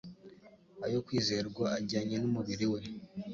ayo 0.85 0.99
kwizerwa 1.05 1.65
ajyanye 1.79 2.15
n'umubiri 2.19 2.65
we 2.71 2.79